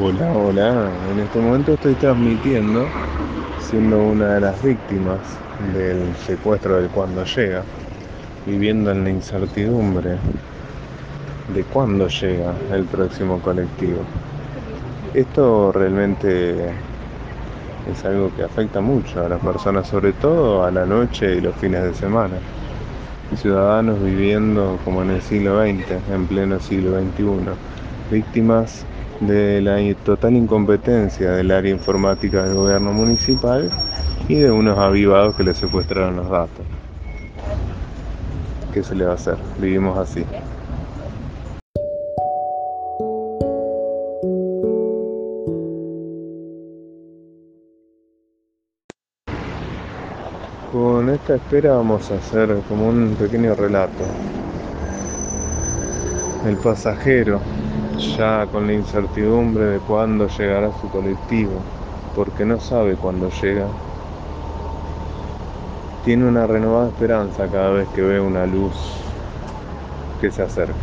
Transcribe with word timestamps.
Hola, 0.00 0.32
hola. 0.32 0.90
En 1.12 1.20
este 1.20 1.38
momento 1.38 1.74
estoy 1.74 1.94
transmitiendo 1.94 2.88
siendo 3.60 4.02
una 4.02 4.34
de 4.34 4.40
las 4.40 4.60
víctimas 4.60 5.20
del 5.72 6.16
secuestro 6.26 6.80
del 6.80 6.90
cuando 6.90 7.24
llega, 7.24 7.62
viviendo 8.44 8.90
en 8.90 9.04
la 9.04 9.10
incertidumbre 9.10 10.16
de 11.54 11.62
cuándo 11.64 12.08
llega 12.08 12.54
el 12.72 12.84
próximo 12.84 13.38
colectivo. 13.40 14.00
Esto 15.12 15.70
realmente 15.70 16.70
es 17.90 18.04
algo 18.04 18.34
que 18.34 18.42
afecta 18.42 18.80
mucho 18.80 19.24
a 19.24 19.28
las 19.28 19.40
personas, 19.40 19.86
sobre 19.86 20.12
todo 20.12 20.64
a 20.64 20.72
la 20.72 20.86
noche 20.86 21.36
y 21.36 21.40
los 21.40 21.54
fines 21.56 21.82
de 21.84 21.94
semana. 21.94 22.34
Ciudadanos 23.36 24.02
viviendo 24.02 24.76
como 24.84 25.02
en 25.02 25.10
el 25.10 25.22
siglo 25.22 25.62
XX, 25.62 25.92
en 26.12 26.26
pleno 26.26 26.58
siglo 26.58 26.98
XXI, 26.98 27.52
víctimas 28.10 28.84
de 29.20 29.60
la 29.60 29.78
total 30.04 30.34
incompetencia 30.34 31.32
del 31.32 31.50
área 31.50 31.70
informática 31.70 32.44
del 32.44 32.54
gobierno 32.54 32.92
municipal 32.92 33.70
y 34.28 34.36
de 34.36 34.50
unos 34.50 34.78
avivados 34.78 35.36
que 35.36 35.44
le 35.44 35.54
secuestraron 35.54 36.16
los 36.16 36.28
datos. 36.28 36.64
¿Qué 38.72 38.82
se 38.82 38.94
le 38.94 39.04
va 39.04 39.12
a 39.12 39.14
hacer? 39.14 39.36
Vivimos 39.58 39.96
así. 39.96 40.24
Con 50.72 51.08
esta 51.08 51.36
espera 51.36 51.74
vamos 51.74 52.10
a 52.10 52.16
hacer 52.16 52.52
como 52.68 52.88
un 52.88 53.14
pequeño 53.16 53.54
relato. 53.54 54.02
El 56.44 56.56
pasajero 56.56 57.40
ya 57.98 58.46
con 58.50 58.66
la 58.66 58.74
incertidumbre 58.74 59.64
de 59.64 59.78
cuándo 59.78 60.28
llegará 60.28 60.70
su 60.80 60.88
colectivo, 60.88 61.52
porque 62.14 62.44
no 62.44 62.60
sabe 62.60 62.94
cuándo 62.96 63.30
llega, 63.42 63.66
tiene 66.04 66.26
una 66.26 66.46
renovada 66.46 66.88
esperanza 66.88 67.46
cada 67.48 67.70
vez 67.70 67.88
que 67.94 68.02
ve 68.02 68.20
una 68.20 68.46
luz 68.46 68.74
que 70.20 70.30
se 70.30 70.42
acerca. 70.42 70.74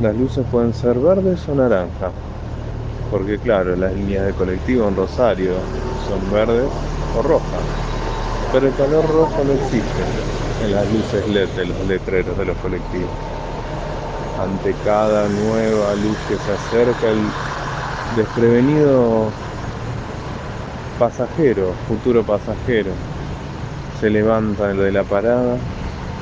Las 0.00 0.16
luces 0.16 0.44
pueden 0.50 0.72
ser 0.72 0.98
verdes 0.98 1.48
o 1.48 1.54
naranjas, 1.54 2.12
porque 3.10 3.38
claro, 3.38 3.76
las 3.76 3.92
líneas 3.92 4.26
de 4.26 4.32
colectivo 4.32 4.88
en 4.88 4.96
Rosario 4.96 5.54
son 6.08 6.32
verdes 6.32 6.70
o 7.18 7.22
rojas, 7.22 7.62
pero 8.52 8.68
el 8.68 8.72
color 8.74 9.06
rojo 9.06 9.44
no 9.44 9.52
existe 9.52 10.02
en 10.64 10.72
las 10.72 10.90
luces 10.92 11.28
LED 11.28 11.48
de 11.50 11.66
los 11.66 11.86
letreros 11.86 12.38
de 12.38 12.44
los 12.44 12.56
colectivos 12.58 13.33
ante 14.40 14.74
cada 14.84 15.28
nueva 15.28 15.94
luz 15.94 16.16
que 16.28 16.36
se 16.36 16.52
acerca, 16.52 17.08
el 17.08 17.22
desprevenido 18.16 19.30
pasajero, 20.98 21.72
futuro 21.88 22.22
pasajero, 22.22 22.90
se 24.00 24.10
levanta 24.10 24.68
de 24.68 24.92
la 24.92 25.04
parada, 25.04 25.56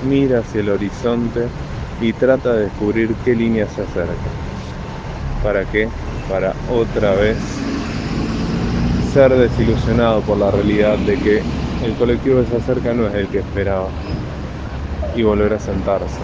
mira 0.08 0.40
hacia 0.40 0.60
el 0.60 0.70
horizonte 0.70 1.46
y 2.00 2.12
trata 2.12 2.54
de 2.54 2.64
descubrir 2.64 3.14
qué 3.24 3.34
línea 3.34 3.66
se 3.68 3.82
acerca. 3.82 4.30
¿Para 5.42 5.64
qué? 5.64 5.88
Para 6.28 6.54
otra 6.70 7.14
vez 7.14 7.38
ser 9.12 9.34
desilusionado 9.34 10.20
por 10.22 10.38
la 10.38 10.50
realidad 10.50 10.96
de 10.98 11.18
que 11.18 11.42
el 11.84 11.94
colectivo 11.98 12.40
que 12.40 12.46
se 12.46 12.56
acerca 12.56 12.94
no 12.94 13.08
es 13.08 13.14
el 13.14 13.28
que 13.28 13.38
esperaba 13.38 13.88
y 15.14 15.22
volver 15.22 15.52
a 15.54 15.58
sentarse 15.58 16.20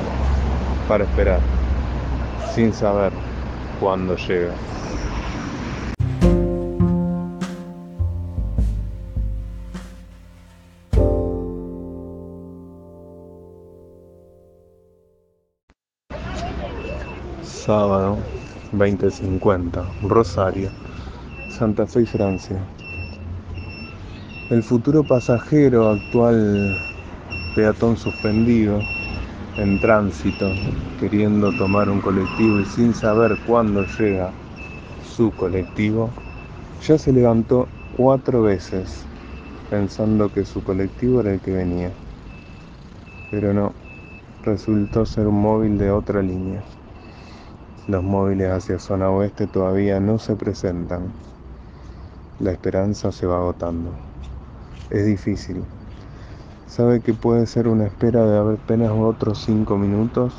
para 0.89 1.05
esperar 1.05 1.58
sin 2.59 2.73
saber 2.73 3.13
cuándo 3.79 4.17
llega. 4.17 4.53
Sábado 17.45 18.19
2050, 18.73 19.85
Rosario, 20.03 20.71
Santa 21.51 21.87
Fe 21.87 22.07
Francia. 22.07 22.59
El 24.51 24.65
futuro 24.65 25.05
pasajero 25.05 25.91
actual 25.91 26.77
peatón 27.55 27.97
suspendido 27.97 28.81
en 29.59 29.81
tránsito, 29.81 30.51
queriendo 31.01 31.53
tomar 31.53 31.89
un 31.89 32.01
colectivo 32.01 32.61
y 32.61 32.65
sin 32.65 32.95
saber 32.95 33.37
cuándo 33.47 33.85
llega 33.99 34.31
su 35.05 35.33
colectivo, 35.33 36.11
ya 36.87 36.97
se 36.97 37.13
levantó 37.13 37.67
cuatro 37.97 38.43
veces 38.43 39.05
pensando 39.69 40.33
que 40.33 40.45
su 40.45 40.63
colectivo 40.63 41.21
era 41.21 41.35
el 41.35 41.41
que 41.41 41.51
venía. 41.51 41.91
Pero 43.33 43.53
no, 43.53 43.73
resultó 44.45 45.05
ser 45.05 45.27
un 45.27 45.43
móvil 45.43 45.77
de 45.77 45.91
otra 45.91 46.23
línea. 46.23 46.63
Los 47.89 48.05
móviles 48.05 48.51
hacia 48.51 48.79
zona 48.79 49.11
oeste 49.11 49.47
todavía 49.47 49.99
no 49.99 50.19
se 50.19 50.37
presentan. 50.37 51.13
La 52.39 52.53
esperanza 52.53 53.11
se 53.11 53.27
va 53.27 53.39
agotando. 53.39 53.91
Es 54.91 55.05
difícil, 55.05 55.65
sabe 56.69 57.01
que 57.01 57.15
puede 57.15 57.47
ser 57.47 57.67
una 57.67 57.87
espera 57.87 58.25
de 58.27 58.55
apenas 58.55 58.91
otros 58.91 59.43
5 59.45 59.77
minutos 59.79 60.35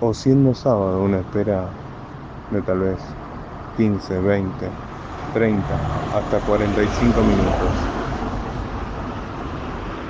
o 0.00 0.12
siendo 0.12 0.54
sábado 0.54 1.02
una 1.02 1.20
espera 1.20 1.64
de 2.50 2.60
tal 2.62 2.80
vez 2.80 2.98
15, 3.78 4.20
20, 4.20 4.68
30, 5.32 5.64
hasta 6.18 6.38
45 6.40 7.22
minutos. 7.22 7.70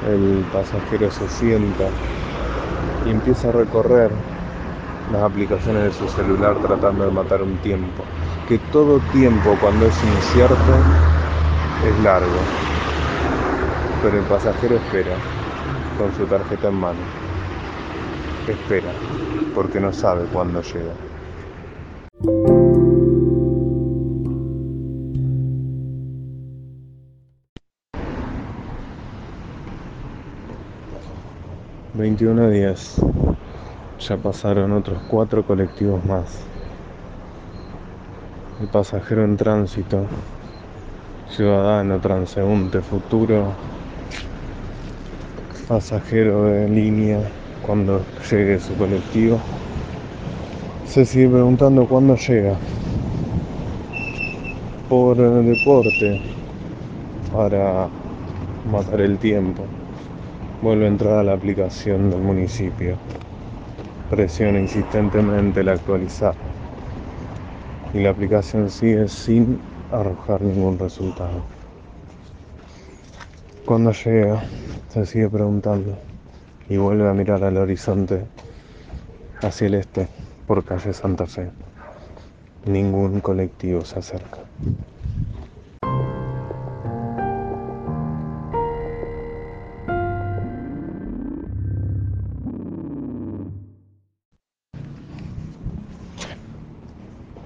El 0.08 0.44
pasajero 0.52 1.10
se 1.12 1.28
sienta 1.28 1.84
y 3.06 3.10
empieza 3.10 3.50
a 3.50 3.52
recorrer 3.52 4.10
las 5.12 5.22
aplicaciones 5.22 5.84
de 5.84 5.92
su 5.92 6.08
celular 6.08 6.56
tratando 6.60 7.04
de 7.04 7.12
matar 7.12 7.42
un 7.42 7.56
tiempo, 7.58 8.02
que 8.48 8.58
todo 8.72 8.98
tiempo 9.12 9.56
cuando 9.60 9.86
es 9.86 10.02
incierto 10.02 10.72
es 11.86 12.04
largo 12.04 12.71
pero 14.02 14.18
el 14.18 14.24
pasajero 14.24 14.74
espera 14.76 15.14
con 15.96 16.12
su 16.14 16.26
tarjeta 16.26 16.68
en 16.68 16.74
mano. 16.74 16.98
Espera, 18.48 18.90
porque 19.54 19.78
no 19.78 19.92
sabe 19.92 20.24
cuándo 20.32 20.60
llega. 20.62 20.92
...21 31.94 32.50
días... 32.50 32.96
...ya 34.00 34.16
pasaron 34.16 34.72
otros 34.72 35.00
cuatro 35.08 35.44
colectivos 35.44 36.04
más... 36.04 36.40
...el 38.60 38.66
pasajero 38.66 39.22
en 39.22 39.36
tránsito... 39.36 40.06
...ciudadano, 41.28 42.00
transeúnte, 42.00 42.80
futuro 42.80 43.54
pasajero 45.72 46.44
de 46.44 46.68
línea 46.68 47.18
cuando 47.64 48.04
llegue 48.30 48.60
su 48.60 48.74
colectivo. 48.74 49.40
Se 50.84 51.06
sigue 51.06 51.30
preguntando 51.30 51.86
cuándo 51.86 52.14
llega. 52.14 52.58
Por 54.90 55.16
deporte, 55.16 56.20
para 57.32 57.88
matar 58.70 59.00
el 59.00 59.16
tiempo, 59.16 59.64
vuelve 60.60 60.84
a 60.84 60.88
entrar 60.88 61.20
a 61.20 61.22
la 61.22 61.32
aplicación 61.32 62.10
del 62.10 62.20
municipio. 62.20 62.98
Presiona 64.10 64.60
insistentemente 64.60 65.64
la 65.64 65.72
actualizar. 65.72 66.34
Y 67.94 68.00
la 68.00 68.10
aplicación 68.10 68.68
sigue 68.68 69.08
sin 69.08 69.58
arrojar 69.90 70.42
ningún 70.42 70.78
resultado. 70.78 71.40
Cuando 73.64 73.92
llega, 73.92 74.42
se 74.92 75.06
sigue 75.06 75.30
preguntando 75.30 75.96
y 76.68 76.76
vuelve 76.76 77.08
a 77.08 77.14
mirar 77.14 77.42
al 77.44 77.56
horizonte 77.56 78.26
hacia 79.40 79.66
el 79.68 79.74
este 79.74 80.06
por 80.46 80.64
calle 80.64 80.92
Santa 80.92 81.26
Fe. 81.26 81.50
Ningún 82.66 83.22
colectivo 83.22 83.86
se 83.86 83.98
acerca. 83.98 84.40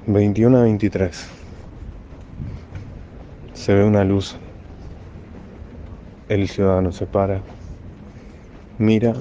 Veintiuno 0.08 0.58
a 0.58 0.62
veintitrés. 0.62 1.28
Se 3.54 3.72
ve 3.72 3.84
una 3.84 4.02
luz. 4.02 4.36
El 6.28 6.48
ciudadano 6.48 6.90
se 6.90 7.06
para, 7.06 7.40
mira 8.78 9.14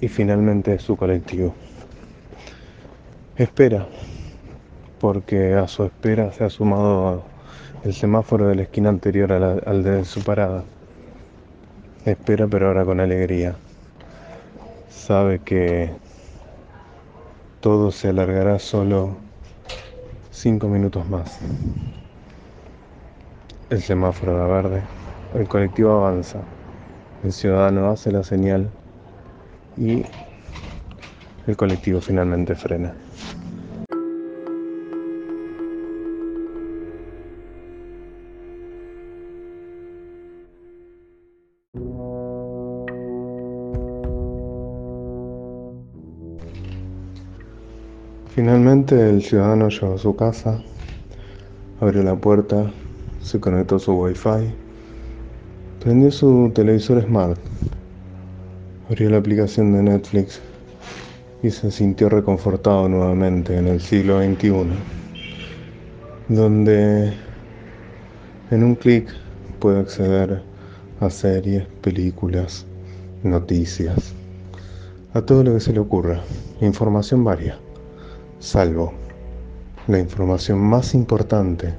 y 0.00 0.08
finalmente 0.08 0.78
su 0.78 0.96
colectivo. 0.96 1.54
Espera, 3.36 3.86
porque 4.98 5.52
a 5.52 5.68
su 5.68 5.84
espera 5.84 6.32
se 6.32 6.44
ha 6.44 6.50
sumado 6.50 7.24
el 7.84 7.92
semáforo 7.92 8.48
de 8.48 8.54
la 8.54 8.62
esquina 8.62 8.88
anterior 8.88 9.30
al 9.32 9.84
de 9.84 10.04
su 10.06 10.24
parada. 10.24 10.64
Espera, 12.06 12.46
pero 12.46 12.68
ahora 12.68 12.86
con 12.86 13.00
alegría. 13.00 13.56
Sabe 14.88 15.40
que 15.40 15.90
todo 17.60 17.92
se 17.92 18.08
alargará 18.08 18.58
solo 18.58 19.16
cinco 20.30 20.68
minutos 20.68 21.06
más. 21.08 21.38
El 23.68 23.82
semáforo 23.82 24.38
da 24.38 24.46
verde, 24.46 24.82
el 25.36 25.46
colectivo 25.48 25.90
avanza, 25.90 26.38
el 27.22 27.30
ciudadano 27.30 27.90
hace 27.90 28.10
la 28.10 28.22
señal 28.22 28.70
y 29.76 30.02
el 31.46 31.56
colectivo 31.56 32.00
finalmente 32.00 32.54
frena. 32.54 32.94
Finalmente 48.34 49.10
el 49.10 49.22
ciudadano 49.22 49.68
llegó 49.68 49.94
a 49.94 49.98
su 49.98 50.16
casa, 50.16 50.62
abrió 51.80 52.02
la 52.02 52.16
puerta, 52.16 52.70
se 53.20 53.38
conectó 53.40 53.76
a 53.76 53.78
su 53.78 53.94
wifi, 53.94 54.65
prendió 55.86 56.10
su 56.10 56.50
televisor 56.52 57.00
smart, 57.00 57.38
abrió 58.90 59.08
la 59.08 59.18
aplicación 59.18 59.72
de 59.72 59.84
Netflix 59.84 60.40
y 61.44 61.50
se 61.50 61.70
sintió 61.70 62.08
reconfortado 62.08 62.88
nuevamente 62.88 63.56
en 63.56 63.68
el 63.68 63.80
siglo 63.80 64.20
XXI, 64.20 64.66
donde 66.28 67.12
en 68.50 68.64
un 68.64 68.74
clic 68.74 69.08
puede 69.60 69.78
acceder 69.78 70.42
a 70.98 71.08
series, 71.08 71.64
películas, 71.82 72.66
noticias, 73.22 74.12
a 75.14 75.22
todo 75.22 75.44
lo 75.44 75.54
que 75.54 75.60
se 75.60 75.72
le 75.72 75.78
ocurra, 75.78 76.20
información 76.62 77.22
varia 77.22 77.60
salvo 78.40 78.92
la 79.86 80.00
información 80.00 80.58
más 80.58 80.94
importante 80.94 81.74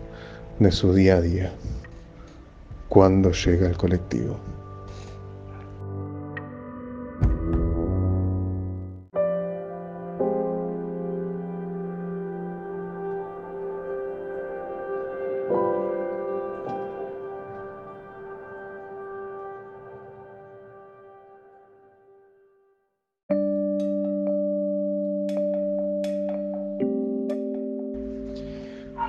de 0.59 0.71
su 0.71 0.93
día 0.93 1.17
a 1.17 1.21
día, 1.21 1.51
cuando 2.89 3.31
llega 3.31 3.67
el 3.67 3.77
colectivo. 3.77 4.37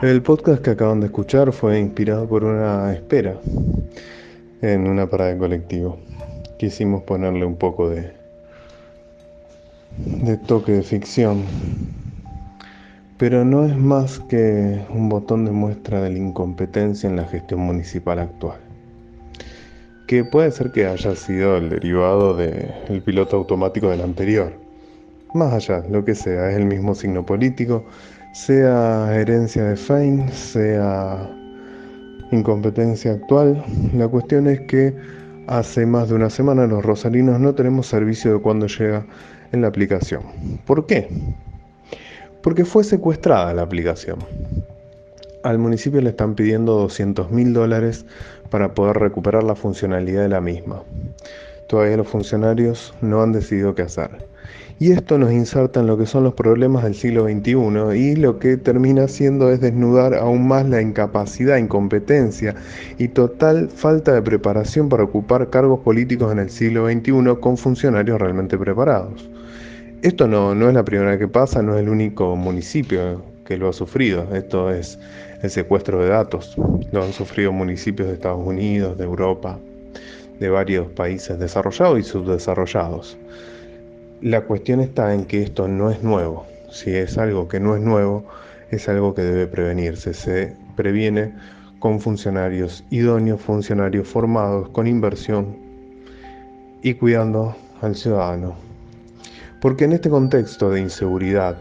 El 0.00 0.23
podcast 0.23 0.62
que 0.62 0.71
acaban 0.71 1.00
de 1.00 1.06
escuchar 1.06 1.50
fue 1.50 1.81
inspirado 1.81 2.29
por 2.29 2.45
una 2.45 2.93
espera 2.93 3.35
en 4.62 4.87
una 4.87 5.11
parada 5.11 5.33
de 5.33 5.39
colectivo. 5.39 5.99
Quisimos 6.56 7.03
ponerle 7.03 7.45
un 7.45 7.56
poco 7.56 7.91
de, 7.91 8.12
de 9.97 10.37
toque 10.37 10.71
de 10.71 10.83
ficción, 10.85 11.43
pero 13.19 13.45
no 13.45 13.65
es 13.65 13.77
más 13.77 14.21
que 14.21 14.81
un 14.91 15.09
botón 15.09 15.45
de 15.45 15.50
muestra 15.50 16.00
de 16.00 16.11
la 16.11 16.19
incompetencia 16.19 17.11
en 17.11 17.17
la 17.17 17.25
gestión 17.25 17.59
municipal 17.59 18.21
actual, 18.21 18.61
que 20.06 20.23
puede 20.23 20.53
ser 20.53 20.71
que 20.71 20.87
haya 20.87 21.17
sido 21.17 21.56
el 21.56 21.71
derivado 21.71 22.37
del 22.37 23.03
piloto 23.05 23.37
automático 23.37 23.91
del 23.91 24.03
anterior. 24.03 24.53
Más 25.35 25.53
allá, 25.53 25.83
lo 25.91 26.05
que 26.05 26.15
sea, 26.15 26.53
es 26.53 26.56
el 26.56 26.67
mismo 26.67 26.95
signo 26.95 27.27
político, 27.27 27.85
sea 28.38 29.12
herencia 29.14 29.64
de 29.64 29.76
Fein, 29.76 30.31
sea 30.32 31.29
incompetencia 32.31 33.12
actual. 33.12 33.64
La 33.94 34.06
cuestión 34.06 34.46
es 34.46 34.61
que 34.61 34.94
hace 35.49 35.85
más 35.85 36.08
de 36.08 36.14
una 36.14 36.31
semana 36.31 36.67
los 36.67 36.85
rosarinos 36.85 37.40
no 37.40 37.55
tenemos 37.55 37.88
servicio 37.88 38.35
de 38.35 38.40
cuando 38.40 38.69
llega 38.69 39.05
en 39.50 39.62
la 39.62 39.69
aplicación. 39.69 40.23
¿Por 40.67 40.87
qué? 40.87 41.08
Porque 42.40 42.64
fue 42.64 42.85
secuestrada 42.85 43.52
la 43.55 43.62
aplicación. 43.62 44.19
Al 45.43 45.58
municipio 45.58 46.00
le 46.00 46.11
están 46.11 46.37
pidiendo 46.37 46.75
200 46.75 47.32
mil 47.32 47.52
dólares 47.52 48.06
para 48.50 48.73
poder 48.73 48.99
recuperar 48.99 49.43
la 49.43 49.56
funcionalidad 49.56 50.23
de 50.23 50.29
la 50.29 50.40
misma. 50.40 50.85
Todavía 51.69 51.96
los 51.96 52.08
funcionarios 52.08 52.94
no 53.00 53.20
han 53.20 53.32
decidido 53.32 53.75
qué 53.75 53.82
hacer. 53.82 54.11
Y 54.81 54.93
esto 54.93 55.19
nos 55.19 55.33
inserta 55.33 55.81
en 55.81 55.89
lo 55.89 55.99
que 55.99 56.06
son 56.06 56.25
los 56.25 56.35
problemas 56.35 56.85
del 56.85 56.95
siglo 56.95 57.25
XXI 57.25 57.99
y 57.99 58.17
lo 58.17 58.39
que 58.39 58.56
termina 58.56 59.05
haciendo 59.05 59.50
es 59.50 59.61
desnudar 59.61 60.15
aún 60.15 60.47
más 60.47 60.69
la 60.69 60.81
incapacidad, 60.81 61.56
incompetencia 61.56 62.55
y 62.97 63.09
total 63.09 63.69
falta 63.69 64.15
de 64.15 64.23
preparación 64.23 64.89
para 64.89 65.03
ocupar 65.03 65.50
cargos 65.50 65.81
políticos 65.81 66.31
en 66.33 66.39
el 66.39 66.50
siglo 66.50 66.89
XXI 66.89 67.41
con 67.41 67.56
funcionarios 67.56 68.21
realmente 68.21 68.57
preparados. 68.57 69.28
Esto 70.02 70.28
no, 70.28 70.55
no 70.55 70.69
es 70.69 70.75
la 70.75 70.85
primera 70.85 71.11
vez 71.11 71.19
que 71.19 71.26
pasa, 71.26 71.61
no 71.61 71.75
es 71.75 71.83
el 71.83 71.88
único 71.88 72.37
municipio 72.37 73.21
que 73.45 73.57
lo 73.57 73.69
ha 73.69 73.73
sufrido. 73.73 74.28
Esto 74.33 74.71
es 74.71 74.97
el 75.43 75.50
secuestro 75.50 76.00
de 76.02 76.11
datos. 76.11 76.55
Lo 76.93 77.02
han 77.02 77.12
sufrido 77.12 77.50
municipios 77.50 78.07
de 78.07 78.14
Estados 78.14 78.47
Unidos, 78.47 78.97
de 78.97 79.05
Europa, 79.05 79.59
de 80.38 80.50
varios 80.50 80.87
países 80.93 81.38
desarrollados 81.38 81.99
y 81.99 82.02
subdesarrollados. 82.05 83.17
La 84.21 84.41
cuestión 84.41 84.81
está 84.81 85.15
en 85.15 85.27
que 85.27 85.45
esto 85.45 85.69
no 85.69 85.93
es 85.93 86.03
nuevo. 86.03 86.45
Si 86.73 86.91
es 86.91 87.17
algo 87.19 87.47
que 87.47 87.61
no 87.61 87.77
es 87.77 87.83
nuevo, 87.83 88.25
es 88.73 88.89
algo 88.89 89.15
que 89.15 89.23
debe 89.23 89.47
prevenirse. 89.47 90.13
Se 90.13 90.57
previene 90.75 91.33
con 91.79 92.01
funcionarios 92.01 92.85
idóneos, 92.91 93.41
funcionarios 93.41 94.09
formados, 94.09 94.71
con 94.71 94.89
inversión 94.89 95.57
y 96.83 96.95
cuidando 96.95 97.55
al 97.81 97.95
ciudadano. 97.95 98.57
Porque 99.61 99.85
en 99.85 99.93
este 99.93 100.11
contexto 100.11 100.69
de 100.71 100.81
inseguridad, 100.81 101.57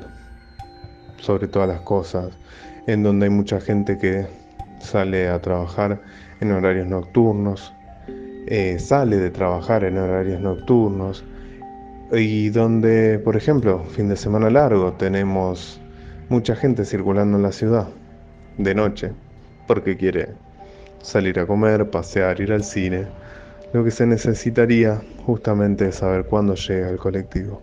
sobre 1.17 1.47
todas 1.47 1.67
las 1.67 1.81
cosas, 1.81 2.31
en 2.87 3.03
donde 3.03 3.25
hay 3.27 3.31
mucha 3.31 3.61
gente 3.61 3.99
que 3.99 4.25
sale 4.79 5.29
a 5.29 5.39
trabajar 5.39 6.01
en 6.41 6.51
horarios 6.51 6.87
nocturnos, 6.87 7.71
eh, 8.47 8.79
sale 8.79 9.17
de 9.17 9.29
trabajar 9.29 9.83
en 9.83 9.99
horarios 9.99 10.41
nocturnos, 10.41 11.23
y 12.11 12.49
donde, 12.49 13.19
por 13.19 13.35
ejemplo, 13.35 13.83
fin 13.83 14.07
de 14.07 14.15
semana 14.15 14.49
largo, 14.49 14.93
tenemos 14.93 15.81
mucha 16.29 16.55
gente 16.55 16.85
circulando 16.85 17.37
en 17.37 17.43
la 17.43 17.51
ciudad 17.51 17.87
de 18.57 18.73
noche 18.73 19.11
porque 19.67 19.97
quiere 19.97 20.29
salir 21.01 21.39
a 21.39 21.45
comer, 21.45 21.89
pasear, 21.89 22.39
ir 22.39 22.53
al 22.53 22.63
cine. 22.63 23.07
Lo 23.73 23.83
que 23.83 23.91
se 23.91 24.05
necesitaría 24.05 25.01
justamente 25.25 25.89
es 25.89 25.95
saber 25.95 26.25
cuándo 26.25 26.55
llega 26.55 26.89
el 26.89 26.97
colectivo. 26.97 27.61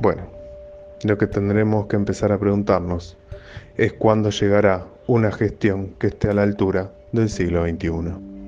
Bueno, 0.00 0.22
lo 1.04 1.18
que 1.18 1.26
tendremos 1.26 1.86
que 1.86 1.96
empezar 1.96 2.32
a 2.32 2.38
preguntarnos 2.38 3.18
es 3.76 3.92
cuándo 3.92 4.30
llegará 4.30 4.86
una 5.06 5.30
gestión 5.30 5.94
que 5.98 6.08
esté 6.08 6.30
a 6.30 6.34
la 6.34 6.42
altura 6.42 6.90
del 7.12 7.28
siglo 7.28 7.64
XXI. 7.64 8.39